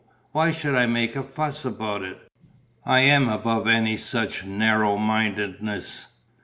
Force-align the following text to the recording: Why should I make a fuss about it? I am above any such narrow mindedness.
Why 0.31 0.49
should 0.51 0.73
I 0.73 0.87
make 0.87 1.15
a 1.15 1.21
fuss 1.21 1.63
about 1.63 2.01
it? 2.01 2.27
I 2.83 3.01
am 3.01 3.29
above 3.29 3.67
any 3.67 3.97
such 3.97 4.43
narrow 4.43 4.97
mindedness. 4.97 6.07